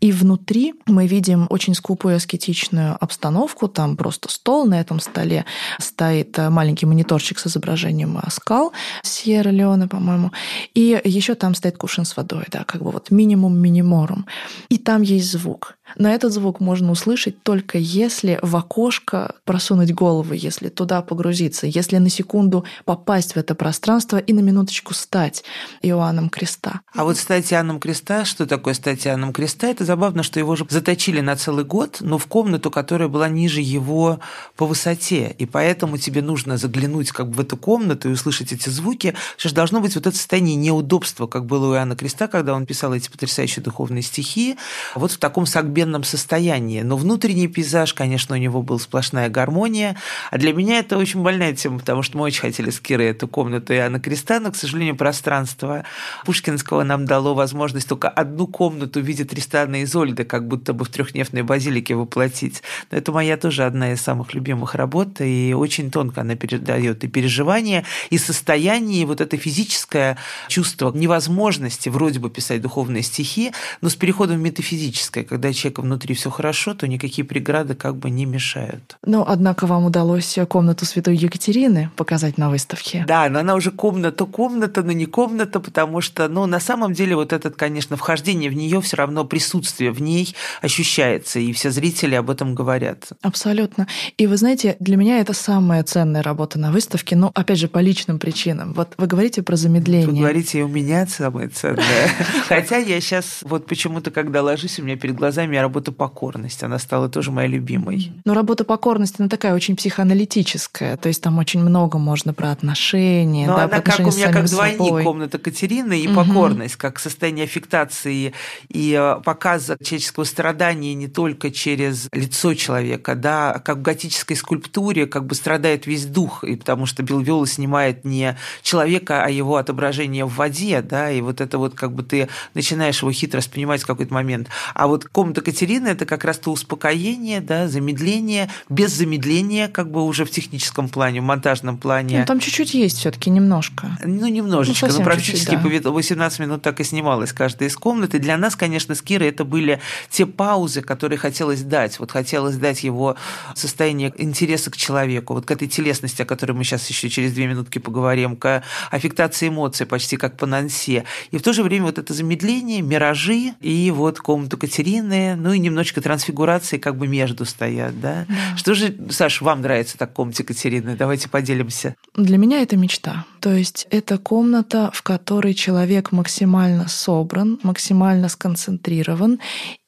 [0.00, 3.68] И внутри мы видим очень скупую аскетичную обстановку.
[3.76, 5.44] Там просто стол, на этом столе
[5.78, 10.32] стоит маленький мониторчик с изображением скал Сьерра-Леоне, по-моему.
[10.72, 14.24] И еще там стоит кувшин с водой, да, как бы вот минимум миниморум.
[14.70, 15.75] И там есть звук.
[15.94, 21.98] Но этот звук можно услышать только если в окошко просунуть голову, если туда погрузиться, если
[21.98, 25.44] на секунду попасть в это пространство и на минуточку стать
[25.82, 26.80] Иоанном Креста.
[26.94, 29.68] А вот стать Иоанном Креста, что такое стать Иоанном Креста?
[29.68, 33.60] Это забавно, что его же заточили на целый год, но в комнату, которая была ниже
[33.60, 34.20] его
[34.56, 35.34] по высоте.
[35.38, 39.14] И поэтому тебе нужно заглянуть как бы в эту комнату и услышать эти звуки.
[39.36, 42.66] Что же должно быть вот это состояние неудобства, как было у Иоанна Креста, когда он
[42.66, 44.56] писал эти потрясающие духовные стихи,
[44.94, 46.80] вот в таком сагбе согбенном состоянии.
[46.80, 49.96] Но внутренний пейзаж, конечно, у него был сплошная гармония.
[50.30, 53.28] А для меня это очень больная тема, потому что мы очень хотели с Кирой эту
[53.28, 55.84] комнату Иоанна Креста, но, к сожалению, пространство
[56.24, 60.86] Пушкинского нам дало возможность только одну комнату в виде Тристана и Изольды, как будто бы
[60.86, 62.62] в трехнефной базилике воплотить.
[62.90, 67.08] Но это моя тоже одна из самых любимых работ, и очень тонко она передает и
[67.08, 70.16] переживания, и состояние, и вот это физическое
[70.48, 75.80] чувство невозможности вроде бы писать духовные стихи, но с переходом в метафизическое, когда человек человека
[75.82, 78.96] внутри все хорошо, то никакие преграды как бы не мешают.
[79.04, 83.04] Но, однако, вам удалось комнату Святой Екатерины показать на выставке.
[83.06, 87.32] Да, но она уже комната-комната, но не комната, потому что, ну, на самом деле, вот
[87.32, 92.30] этот, конечно, вхождение в нее все равно присутствие в ней ощущается, и все зрители об
[92.30, 93.08] этом говорят.
[93.22, 93.86] Абсолютно.
[94.18, 97.80] И вы знаете, для меня это самая ценная работа на выставке, но, опять же, по
[97.80, 98.72] личным причинам.
[98.72, 100.06] Вот вы говорите про замедление.
[100.06, 102.08] Вы говорите, и у меня самое ценное.
[102.48, 106.62] Хотя я сейчас вот почему-то, когда ложусь, у меня перед глазами меня работа «Покорность».
[106.62, 108.12] Она стала тоже моей любимой.
[108.26, 110.98] Но работа «Покорность» она такая очень психоаналитическая.
[110.98, 113.46] То есть там очень много можно про отношения.
[113.46, 115.02] Но да, она как у меня как двойник собой.
[115.02, 116.16] комната Катерины и угу.
[116.16, 118.34] покорность, как состояние аффектации
[118.68, 125.06] и э, показа человеческого страдания не только через лицо человека, да, как в готической скульптуре
[125.06, 130.26] как бы страдает весь дух, и потому что Билвиола снимает не человека, а его отображение
[130.26, 133.86] в воде, да, и вот это вот как бы ты начинаешь его хитро воспринимать в
[133.86, 134.48] какой-то момент.
[134.74, 140.02] А вот комната Катерины– это как раз то успокоение, да, замедление, без замедления, как бы
[140.02, 142.18] уже в техническом плане, в монтажном плане.
[142.18, 143.96] Ну, там чуть-чуть есть все таки немножко.
[144.02, 144.88] Ну, немножечко.
[144.88, 145.90] Ну, ну практически да.
[145.90, 148.16] 18 минут так и снималась каждая из комнат.
[148.16, 149.78] И для нас, конечно, с Кирой это были
[150.10, 152.00] те паузы, которые хотелось дать.
[152.00, 153.14] Вот хотелось дать его
[153.54, 157.46] состояние интереса к человеку, вот к этой телесности, о которой мы сейчас еще через две
[157.46, 161.04] минутки поговорим, к аффектации эмоций, почти как по Нансе.
[161.30, 165.58] И в то же время вот это замедление, миражи и вот комнату Катерины, ну и
[165.58, 168.26] немножечко трансфигурации как бы между стоят, да?
[168.28, 168.56] да.
[168.56, 170.96] Что же, Саш, вам нравится так комнате Катерины?
[170.96, 171.94] Давайте поделимся.
[172.14, 173.24] Для меня это мечта.
[173.40, 179.38] То есть это комната, в которой человек максимально собран, максимально сконцентрирован,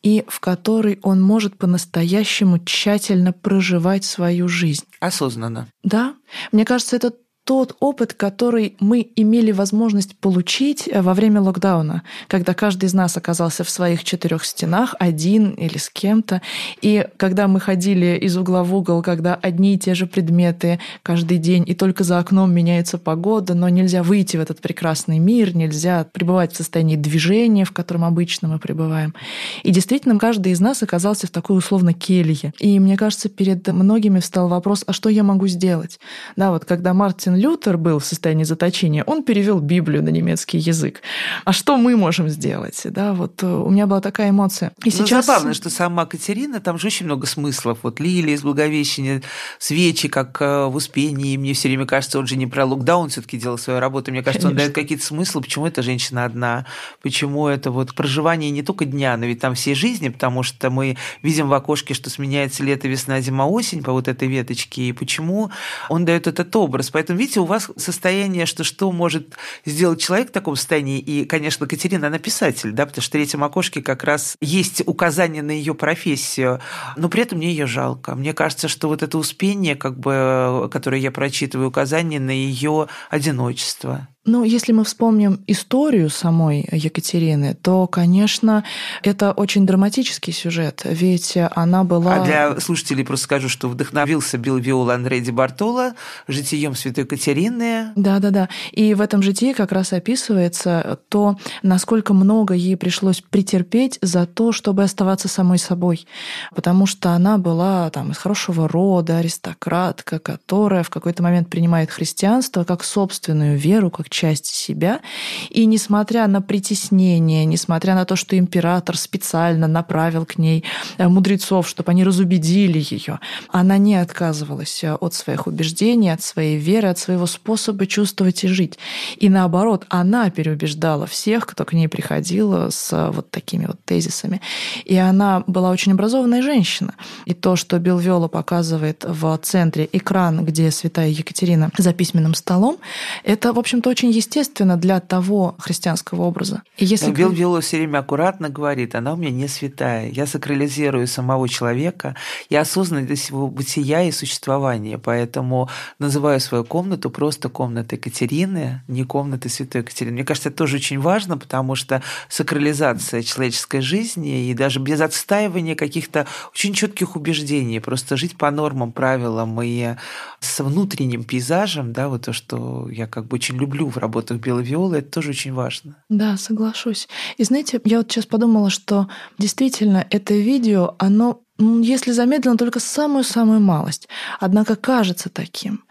[0.02, 4.84] и в которой он может по-настоящему тщательно проживать свою жизнь.
[5.00, 5.68] Осознанно.
[5.82, 6.14] Да.
[6.52, 7.12] Мне кажется, это
[7.48, 13.16] тот опыт, который мы имели возможность получить э, во время локдауна, когда каждый из нас
[13.16, 16.42] оказался в своих четырех стенах, один или с кем-то.
[16.82, 21.38] И когда мы ходили из угла в угол, когда одни и те же предметы каждый
[21.38, 26.04] день, и только за окном меняется погода, но нельзя выйти в этот прекрасный мир, нельзя
[26.04, 29.14] пребывать в состоянии движения, в котором обычно мы пребываем.
[29.62, 32.52] И действительно, каждый из нас оказался в такой условно келье.
[32.58, 35.98] И мне кажется, перед многими встал вопрос, а что я могу сделать?
[36.36, 41.02] Да, вот когда Мартин Лютер был в состоянии заточения, он перевел Библию на немецкий язык.
[41.44, 42.80] А что мы можем сделать?
[42.84, 44.72] Да, вот э, у меня была такая эмоция.
[44.84, 45.26] И ну, сейчас...
[45.26, 47.78] забавно, что сама Катерина, там же очень много смыслов.
[47.82, 49.22] Вот лилия из Благовещения,
[49.58, 51.36] свечи, как э, в Успении.
[51.36, 54.10] Мне все время кажется, он же не про локдаун все таки делал свою работу.
[54.10, 54.62] Мне кажется, Конечно.
[54.62, 56.66] он дает какие-то смыслы, почему эта женщина одна,
[57.02, 60.96] почему это вот проживание не только дня, но ведь там всей жизни, потому что мы
[61.22, 65.50] видим в окошке, что сменяется лето, весна, зима, осень по вот этой веточке, и почему
[65.88, 66.90] он дает этот образ.
[66.90, 71.66] Поэтому, видите, у вас состояние, что что может сделать человек в таком состоянии, и, конечно,
[71.66, 75.74] Катерина, она писатель, да, потому что в третьем окошке как раз есть указание на ее
[75.74, 76.60] профессию,
[76.96, 78.14] но при этом мне ее жалко.
[78.14, 84.08] Мне кажется, что вот это успение, как бы, которое я прочитываю, указание на ее одиночество,
[84.28, 88.62] Ну, если мы вспомним историю самой Екатерины, то, конечно,
[89.02, 92.16] это очень драматический сюжет, ведь она была...
[92.16, 95.94] А для слушателей просто скажу, что вдохновился Билл Виола Андре Ди Бартоло
[96.28, 97.92] житием Святой Екатерины.
[97.96, 98.50] Да-да-да.
[98.72, 104.52] И в этом житии как раз описывается то, насколько много ей пришлось претерпеть за то,
[104.52, 106.06] чтобы оставаться самой собой.
[106.54, 112.64] Потому что она была там, из хорошего рода, аристократка, которая в какой-то момент принимает христианство
[112.64, 115.00] как собственную веру, как часть себя.
[115.48, 120.64] И несмотря на притеснение, несмотря на то, что император специально направил к ней
[120.98, 126.56] э, мудрецов, чтобы они разубедили ее, она не отказывалась э, от своих убеждений, от своей
[126.58, 128.78] веры, от своего способа чувствовать и жить.
[129.18, 134.40] И наоборот, она переубеждала всех, кто к ней приходил с э, вот такими вот тезисами.
[134.84, 136.94] И она была очень образованная женщина.
[137.24, 142.78] И то, что Билл Виола показывает в центре экран, где святая Екатерина за письменным столом,
[143.22, 146.62] это, в общем-то, очень естественно для того христианского образа.
[146.76, 147.10] И если...
[147.10, 150.10] Билл Вилло все время аккуратно говорит, она у меня не святая.
[150.10, 152.16] Я сакрализирую самого человека,
[152.50, 155.68] я осознанно для своего бытия и существования, поэтому
[155.98, 160.14] называю свою комнату просто комнатой Екатерины, не комнатой Святой Екатерины.
[160.14, 165.74] Мне кажется, это тоже очень важно, потому что сакрализация человеческой жизни и даже без отстаивания
[165.74, 169.96] каких-то очень четких убеждений, просто жить по нормам, правилам и
[170.40, 174.62] с внутренним пейзажем, да, вот то, что я как бы очень люблю в работах Белой
[174.64, 176.02] Виолы, это тоже очень важно.
[176.08, 177.08] Да, соглашусь.
[177.36, 183.60] И знаете, я вот сейчас подумала, что действительно это видео, оно если замедлено, только самую-самую
[183.60, 184.08] малость.
[184.38, 185.82] Однако кажется таким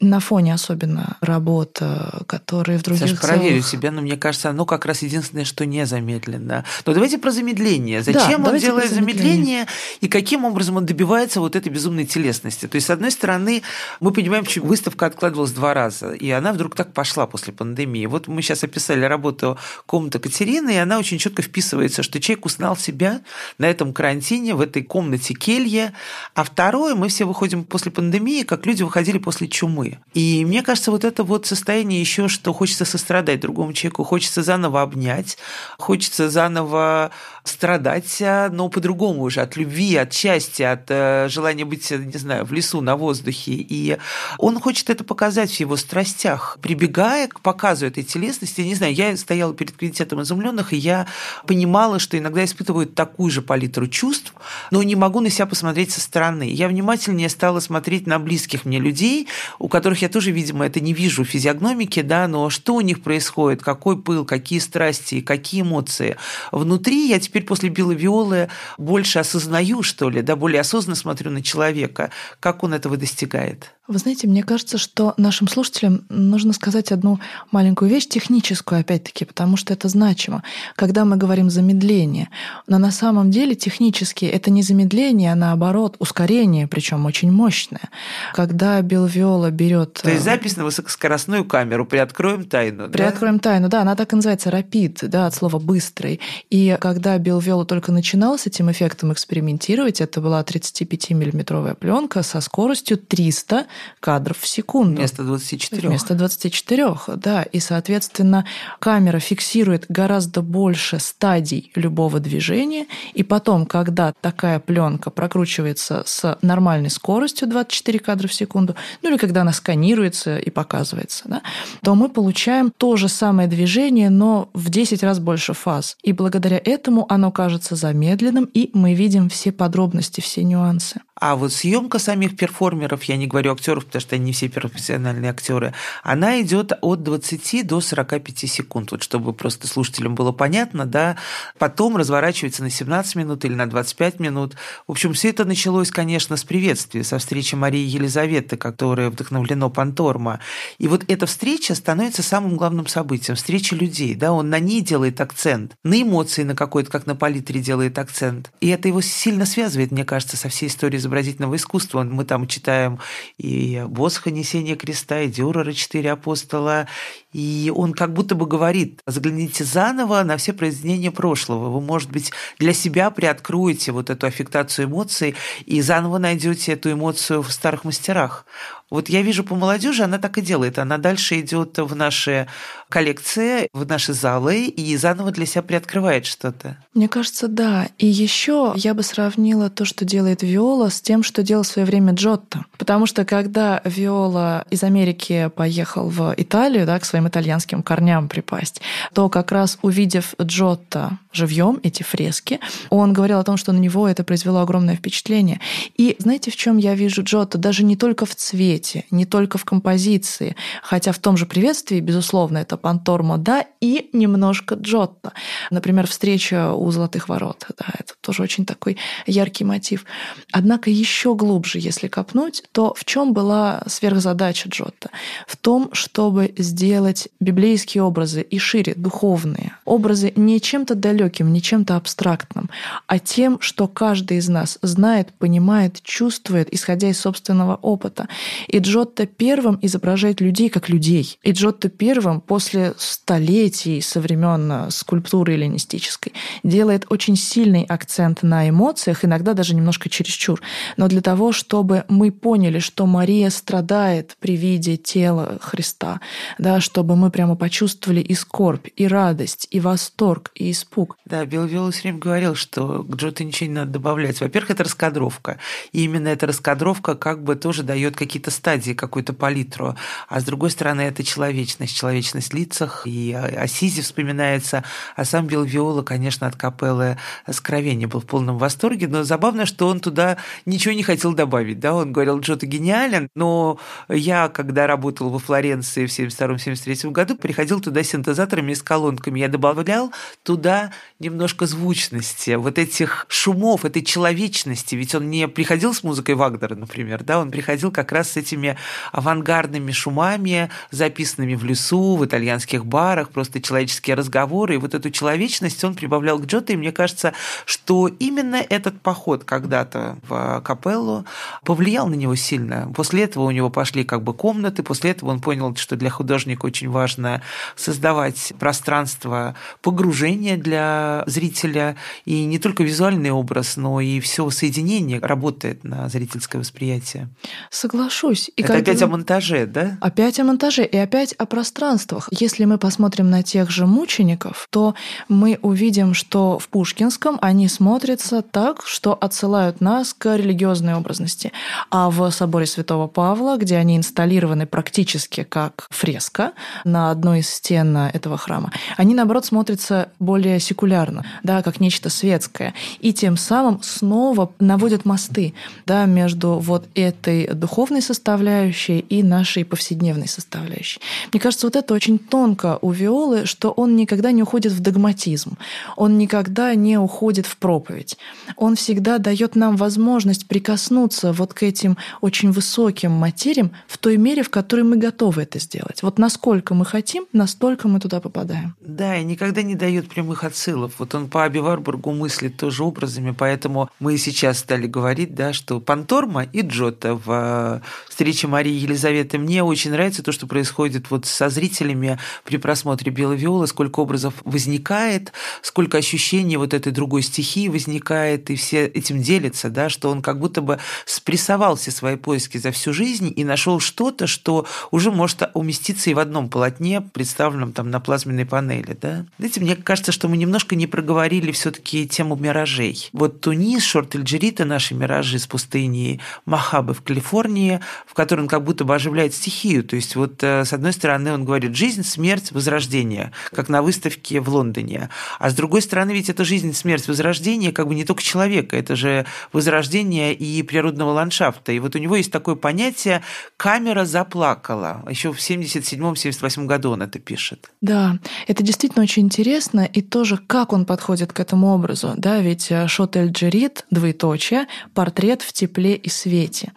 [0.00, 1.82] на фоне особенно работ,
[2.26, 5.86] которые в других Саш, проверю себя, но мне кажется, оно как раз единственное, что не
[5.86, 6.64] замедлено.
[6.86, 8.02] Но давайте про замедление.
[8.02, 9.24] Зачем да, он делает замедление.
[9.24, 9.66] замедление
[10.00, 12.66] и каким образом он добивается вот этой безумной телесности?
[12.66, 13.62] То есть, с одной стороны,
[13.98, 18.06] мы понимаем, почему выставка откладывалась два раза, и она вдруг так пошла после пандемии.
[18.06, 22.76] Вот мы сейчас описали работу комнаты Катерины, и она очень четко вписывается, что человек узнал
[22.76, 23.20] себя
[23.58, 25.92] на этом карантине, в этой комнате келье.
[26.34, 29.87] А второе, мы все выходим после пандемии, как люди выходили после чумы.
[30.14, 34.82] И мне кажется, вот это вот состояние еще, что хочется сострадать другому человеку, хочется заново
[34.82, 35.38] обнять,
[35.78, 37.10] хочется заново
[37.44, 42.52] страдать, но по-другому уже, от любви, от счастья, от э, желания быть, не знаю, в
[42.52, 43.52] лесу, на воздухе.
[43.52, 43.98] И
[44.38, 48.60] он хочет это показать в его страстях, прибегая к показу этой телесности.
[48.60, 51.06] Не знаю, я стояла перед комитетом изумленных, и я
[51.46, 54.34] понимала, что иногда испытываю такую же палитру чувств,
[54.70, 56.50] но не могу на себя посмотреть со стороны.
[56.50, 60.92] Я внимательнее стала смотреть на близких мне людей, у которых я тоже, видимо, это не
[60.92, 66.16] вижу физиогномики, да, но что у них происходит, какой пыл, какие страсти, какие эмоции.
[66.52, 71.42] Внутри я теперь после Билла Виолы больше осознаю, что ли, да, более осознанно смотрю на
[71.42, 72.10] человека,
[72.40, 73.77] как он этого достигает.
[73.88, 77.20] Вы знаете, мне кажется, что нашим слушателям нужно сказать одну
[77.50, 80.42] маленькую вещь, техническую, опять-таки, потому что это значимо.
[80.76, 82.28] Когда мы говорим замедление,
[82.66, 87.88] но на самом деле технически это не замедление, а наоборот ускорение, причем очень мощное.
[88.34, 89.94] Когда Билл Виола берет...
[90.02, 92.90] То есть э, запись на высокоскоростную камеру, приоткроем тайну.
[92.90, 93.40] Приоткроем да?
[93.40, 96.20] тайну, да, она так и называется рапид, да, от слова быстрый.
[96.50, 102.42] И когда Билл Виола только начинал с этим эффектом экспериментировать, это была 35-миллиметровая пленка со
[102.42, 103.64] скоростью 300
[104.00, 104.96] кадров в секунду.
[104.96, 105.88] Вместо 24.
[105.88, 107.42] Вместо 24, да.
[107.42, 108.44] И, соответственно,
[108.78, 112.86] камера фиксирует гораздо больше стадий любого движения.
[113.14, 119.16] И потом, когда такая пленка прокручивается с нормальной скоростью 24 кадра в секунду, ну или
[119.16, 121.42] когда она сканируется и показывается, да,
[121.82, 125.96] то мы получаем то же самое движение, но в 10 раз больше фаз.
[126.02, 131.00] И благодаря этому оно кажется замедленным, и мы видим все подробности, все нюансы.
[131.20, 135.74] А вот съемка самих перформеров, я не говорю актеров, потому что они все профессиональные актеры,
[136.02, 141.16] она идет от 20 до 45 секунд, вот чтобы просто слушателям было понятно, да.
[141.58, 144.56] Потом разворачивается на 17 минут или на 25 минут.
[144.86, 150.40] В общем, все это началось, конечно, с приветствия, со встречи Марии Елизаветы, которая вдохновлено Панторма.
[150.78, 155.20] И вот эта встреча становится самым главным событием, встреча людей, да, он на ней делает
[155.20, 158.50] акцент, на эмоции на какой-то, как на палитре делает акцент.
[158.60, 162.02] И это его сильно связывает, мне кажется, со всей историей изобразительного искусства.
[162.02, 162.98] Мы там читаем
[163.36, 163.57] и
[163.88, 166.86] Босха «Несение креста», и Дюрера «Четыре апостола»,
[167.32, 171.68] и он как будто бы говорит, загляните заново на все произведения прошлого.
[171.68, 175.34] Вы, может быть, для себя приоткроете вот эту аффектацию эмоций
[175.66, 178.46] и заново найдете эту эмоцию в старых мастерах.
[178.90, 180.78] Вот я вижу по молодежи, она так и делает.
[180.78, 182.46] Она дальше идет в наши
[182.88, 186.78] коллекции, в наши залы и заново для себя приоткрывает что-то.
[186.94, 187.88] Мне кажется, да.
[187.98, 191.84] И еще я бы сравнила то, что делает Виола, с тем, что делал в свое
[191.86, 192.64] время Джотто.
[192.78, 198.80] Потому что когда Виола из Америки поехал в Италию, да, к своим итальянским корням припасть,
[199.12, 202.60] то как раз увидев Джотто живьем эти фрески,
[202.90, 205.60] он говорил о том, что на него это произвело огромное впечатление.
[205.96, 207.58] И знаете, в чем я вижу Джотто?
[207.58, 212.58] Даже не только в цвете, не только в композиции, хотя в том же приветствии, безусловно,
[212.58, 215.32] это Пантормо, да, и немножко Джотто.
[215.70, 220.04] Например, встреча у Золотых ворот, да, это тоже очень такой яркий мотив.
[220.52, 225.10] Однако еще глубже, если копнуть, то в чем была сверхзадача Джотто?
[225.46, 229.76] В том, чтобы сделать библейские образы и шире, духовные.
[229.84, 231.18] Образы не чем-то далеким,
[231.52, 232.70] не чем-то абстрактным,
[233.06, 238.28] а тем, что каждый из нас знает, понимает, чувствует, исходя из собственного опыта.
[238.66, 241.38] И Джотто первым изображает людей как людей.
[241.42, 249.24] И Джотто первым после столетий со времен скульптуры эллинистической делает очень сильный акцент на эмоциях,
[249.24, 250.60] иногда даже немножко чересчур.
[250.96, 256.20] Но для того, чтобы мы поняли, что Мария страдает при виде тела Христа,
[256.58, 261.07] да, чтобы мы прямо почувствовали и скорбь, и радость, и восторг, и испуг.
[261.24, 264.40] Да, Белвилл все время говорил, что к Джотто ничего не надо добавлять.
[264.40, 265.58] Во-первых, это раскадровка.
[265.92, 269.96] И именно эта раскадровка как бы тоже дает какие-то стадии, какую-то палитру.
[270.28, 273.02] А с другой стороны, это человечность, человечность в лицах.
[273.06, 274.84] И Асизи вспоминается,
[275.16, 277.18] а сам Белвиола, конечно, от капеллы
[277.50, 279.08] Скровения был в полном восторге.
[279.08, 281.80] Но забавно, что он туда ничего не хотел добавить.
[281.80, 281.94] Да?
[281.94, 283.78] Он говорил, Джотто гениален, но
[284.08, 289.40] я, когда работал во Флоренции в 72-73 году, приходил туда с синтезаторами и с колонками.
[289.40, 294.94] Я добавлял туда немножко звучности, вот этих шумов, этой человечности.
[294.94, 298.76] Ведь он не приходил с музыкой Вагнера, например, да, он приходил как раз с этими
[299.12, 304.74] авангардными шумами, записанными в лесу, в итальянских барах, просто человеческие разговоры.
[304.74, 307.32] И вот эту человечность он прибавлял к Джотто, и мне кажется,
[307.64, 311.24] что именно этот поход когда-то в капеллу
[311.64, 312.92] повлиял на него сильно.
[312.94, 316.66] После этого у него пошли как бы комнаты, после этого он понял, что для художника
[316.66, 317.42] очень важно
[317.76, 320.87] создавать пространство погружения для
[321.26, 327.28] зрителя, и не только визуальный образ, но и все соединение работает на зрительское восприятие.
[327.70, 328.50] Соглашусь.
[328.56, 329.98] И Это опять о монтаже, да?
[330.00, 332.28] Опять о монтаже и опять о пространствах.
[332.30, 334.94] Если мы посмотрим на тех же мучеников, то
[335.28, 341.52] мы увидим, что в Пушкинском они смотрятся так, что отсылают нас к религиозной образности.
[341.90, 346.52] А в соборе Святого Павла, где они инсталлированы практически как фреска
[346.84, 352.72] на одной из стен этого храма, они, наоборот, смотрятся более секулярно, да, как нечто светское.
[353.00, 355.54] И тем самым снова наводят мосты
[355.86, 361.00] да, между вот этой духовной составляющей и нашей повседневной составляющей.
[361.32, 365.58] Мне кажется, вот это очень тонко у Виолы, что он никогда не уходит в догматизм,
[365.96, 368.16] он никогда не уходит в проповедь.
[368.56, 374.44] Он всегда дает нам возможность прикоснуться вот к этим очень высоким материям в той мере,
[374.44, 376.02] в которой мы готовы это сделать.
[376.02, 378.76] Вот насколько мы хотим, настолько мы туда попадаем.
[378.80, 380.92] Да, и никогда не дает прямых отсылов.
[380.98, 385.80] Вот он по Аби Варбургу мыслит тоже образами, поэтому мы сейчас стали говорить, да, что
[385.80, 389.38] Панторма и Джота в э, встрече Марии и Елизаветы.
[389.38, 394.34] Мне очень нравится то, что происходит вот со зрителями при просмотре Белой Виолы, сколько образов
[394.44, 400.22] возникает, сколько ощущений вот этой другой стихии возникает, и все этим делятся, да, что он
[400.22, 405.10] как будто бы спрессовал все свои поиски за всю жизнь и нашел что-то, что уже
[405.10, 409.26] может уместиться и в одном полотне, представленном там на плазменной панели, да.
[409.38, 413.10] Знаете, мне кажется, что мы немножко не проговорили все-таки тему миражей.
[413.12, 418.64] Вот Тунис, шорт Эльджерита, наши миражи с пустыней Махабы в Калифорнии, в которой он как
[418.64, 419.84] будто бы оживляет стихию.
[419.84, 424.40] То есть вот э, с одной стороны он говорит жизнь, смерть, возрождение, как на выставке
[424.40, 425.10] в Лондоне.
[425.38, 428.96] А с другой стороны ведь это жизнь, смерть, возрождение как бы не только человека, это
[428.96, 431.70] же возрождение и природного ландшафта.
[431.70, 433.22] И вот у него есть такое понятие
[433.56, 435.04] «камера заплакала».
[435.08, 437.70] Еще в 77-78 году он это пишет.
[437.80, 439.84] Да, это действительно очень интересно.
[439.84, 442.14] И тоже, как он подходит к этому образу.
[442.16, 446.72] Да, ведь э, Шотель Джерит, двоеточие, портрет в тепле и свете.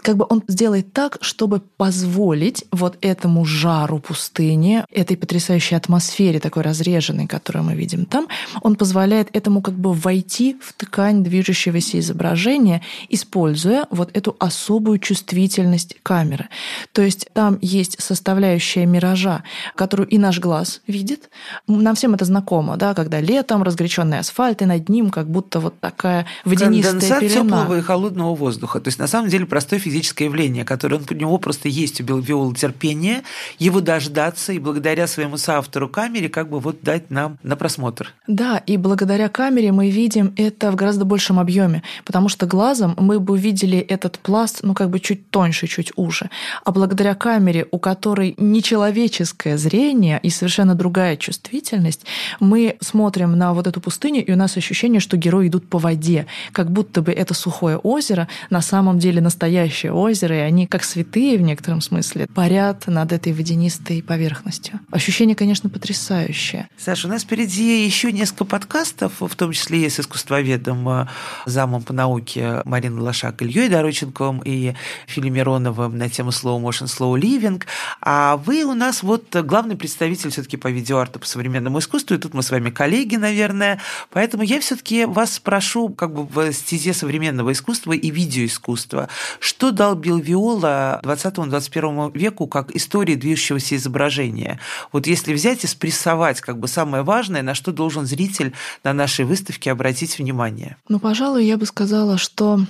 [0.00, 6.62] Как бы он сделает так, чтобы позволить вот этому жару пустыни, этой потрясающей атмосфере, такой
[6.62, 8.28] разреженной, которую мы видим там,
[8.62, 15.96] он позволяет этому как бы войти в ткань движущегося изображения, используя вот эту особую чувствительность
[16.04, 16.48] камеры.
[16.92, 19.42] То есть там есть составляющая миража,
[19.74, 21.28] которую и наш глаз видит.
[21.66, 25.60] Нам всем это знакомо, да, когда когда летом разгоряченный асфальт, и над ним как будто
[25.60, 27.42] вот такая водянистая Конденсат пелена.
[27.42, 28.80] теплого и холодного воздуха.
[28.80, 32.54] То есть, на самом деле, простое физическое явление, которое у него просто есть у Белвиола
[32.54, 33.22] терпение,
[33.58, 38.12] его дождаться и благодаря своему соавтору камере как бы вот дать нам на просмотр.
[38.26, 43.20] Да, и благодаря камере мы видим это в гораздо большем объеме, потому что глазом мы
[43.20, 46.30] бы увидели этот пласт, ну как бы чуть тоньше, чуть уже.
[46.64, 52.04] А благодаря камере, у которой нечеловеческое зрение и совершенно другая чувствительность,
[52.40, 56.26] мы смотрим на вот эту пустыню, и у нас ощущение, что герои идут по воде,
[56.52, 61.36] как будто бы это сухое озеро, на самом деле настоящее озеро, и они, как святые
[61.36, 64.80] в некотором смысле, парят над этой водянистой поверхностью.
[64.90, 66.68] Ощущение, конечно, потрясающее.
[66.78, 71.06] Саша, у нас впереди еще несколько подкастов, в том числе и с искусствоведом, э,
[71.44, 74.72] замом по науке Мариной Лошак, Ильей Дороченковым и
[75.06, 77.62] Филиппом Мироновым на тему slow motion, slow living.
[78.00, 82.32] А вы у нас вот главный представитель все-таки по видеоарту, по современному искусству, и тут
[82.32, 83.80] мы с вами коллеги, наверное.
[84.10, 89.08] Поэтому я все-таки вас спрошу как бы в стезе современного искусства и видеоискусства.
[89.40, 94.60] Что дал Билл Виола 20-21 веку как истории движущегося изображения?
[94.92, 98.52] Вот если взять и спрессовать как бы самое важное, на что должен зритель
[98.84, 100.76] на нашей выставке обратить внимание?
[100.88, 102.60] Ну, пожалуй, я бы сказала, что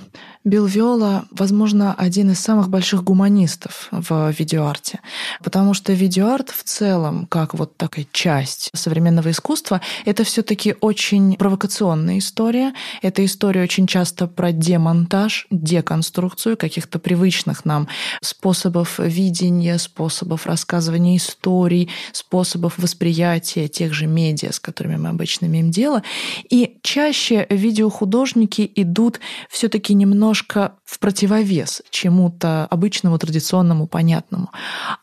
[0.47, 5.01] Билл Виола, возможно, один из самых больших гуманистов в видеоарте,
[5.43, 11.35] потому что видеоарт в целом, как вот такая часть современного искусства, это все таки очень
[11.35, 12.73] провокационная история.
[13.01, 17.89] Это история очень часто про демонтаж, деконструкцию каких-то привычных нам
[18.21, 25.71] способов видения, способов рассказывания историй, способов восприятия тех же медиа, с которыми мы обычно имеем
[25.71, 26.03] дело.
[26.49, 29.19] И чаще видеохудожники идут
[29.49, 29.93] все таки
[30.37, 34.49] немножко в противовес чему-то обычному, традиционному, понятному.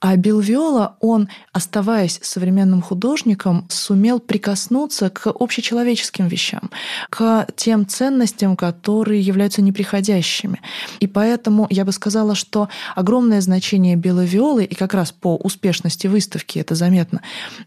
[0.00, 6.70] А Билл Виола, он, оставаясь современным художником, сумел прикоснуться к общечеловеческим вещам,
[7.10, 10.60] к тем ценностям, которые являются неприходящими.
[11.00, 16.06] И поэтому я бы сказала, что огромное значение Билла Виолы, и как раз по успешности
[16.06, 17.20] выставки это заметно,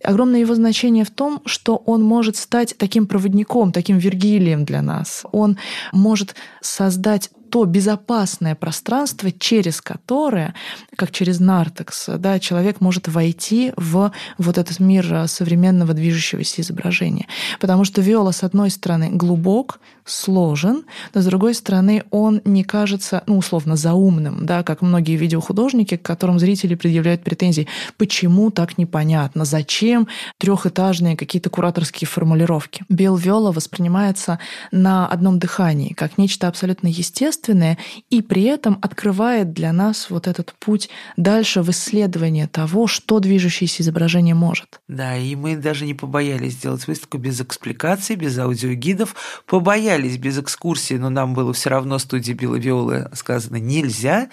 [0.03, 5.25] огромное его значение в том, что он может стать таким проводником, таким Вергилием для нас.
[5.31, 5.57] Он
[5.91, 10.53] может создать то безопасное пространство, через которое,
[10.95, 17.25] как через нартекс, да, человек может войти в вот этот мир современного движущегося изображения.
[17.59, 23.23] Потому что Виола, с одной стороны, глубок, сложен, но с другой стороны, он не кажется,
[23.27, 27.67] ну, условно, заумным, да, как многие видеохудожники, к которым зрители предъявляют претензии.
[27.97, 29.45] Почему так непонятно?
[29.45, 32.85] Зачем трехэтажные какие-то кураторские формулировки?
[32.89, 34.39] Бел Виола воспринимается
[34.71, 37.77] на одном дыхании, как нечто абсолютно естественное,
[38.09, 43.83] и при этом открывает для нас вот этот путь дальше в исследование того, что движущееся
[43.83, 44.79] изображение может.
[44.87, 50.37] Да, и мы даже не побоялись сделать выставку без экспликаций, без аудиогидов, побоялись общались без
[50.37, 54.29] экскурсии, но нам было все равно студии Билла Виолы сказано нельзя.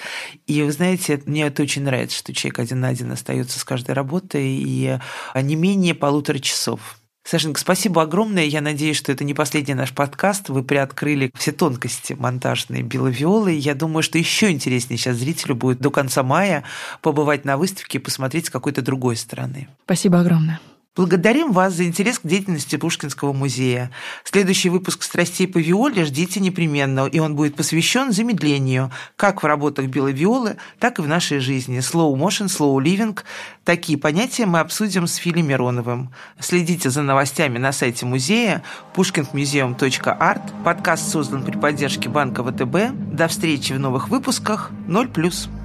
[0.46, 3.92] И вы знаете, мне это очень нравится, что человек один на один остается с каждой
[3.94, 4.98] работой и
[5.34, 6.98] не менее полутора часов.
[7.26, 8.44] Сашенька, спасибо огромное.
[8.44, 10.50] Я надеюсь, что это не последний наш подкаст.
[10.50, 13.52] Вы приоткрыли все тонкости монтажные Билла Виолы.
[13.52, 16.64] Я думаю, что еще интереснее сейчас зрителю будет до конца мая
[17.00, 19.68] побывать на выставке и посмотреть с какой-то другой стороны.
[19.86, 20.60] Спасибо огромное.
[20.97, 23.90] Благодарим вас за интерес к деятельности Пушкинского музея.
[24.22, 29.86] Следующий выпуск «Страстей по виоле» ждите непременно, и он будет посвящен замедлению, как в работах
[29.86, 31.78] Белой Виолы, так и в нашей жизни.
[31.78, 33.18] Slow motion, slow living–
[33.64, 36.11] такие понятия мы обсудим с Филем Мироновым.
[36.38, 38.62] Следите за новостями на сайте музея
[38.95, 40.62] pushkinmuseum.art.
[40.62, 42.95] Подкаст создан при поддержке Банка ВТБ.
[43.12, 44.70] До встречи в новых выпусках.
[44.86, 45.63] 0+.